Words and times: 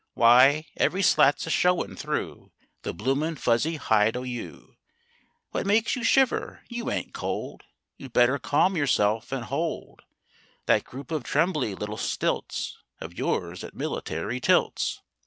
Wye, 0.15 0.65
every 0.77 1.03
slat's 1.03 1.45
a 1.45 1.51
showin' 1.51 1.95
through 1.95 2.51
The 2.81 2.91
bloomin' 2.91 3.35
fuzzy 3.35 3.75
hide 3.75 4.17
o' 4.17 4.23
you. 4.23 4.77
What 5.51 5.67
makes 5.67 5.95
you 5.95 6.03
shiver? 6.03 6.63
You 6.69 6.89
ain't 6.89 7.13
cold! 7.13 7.65
You'd 7.97 8.11
better 8.11 8.39
calm 8.39 8.75
yourself 8.75 9.31
and 9.31 9.43
hold 9.45 10.01
That 10.65 10.85
group 10.85 11.11
of 11.11 11.23
trembly 11.23 11.75
little 11.75 11.97
stilts 11.97 12.79
Of 12.99 13.15
yours 13.15 13.63
at 13.63 13.75
military 13.75 14.39
tilts! 14.39 15.03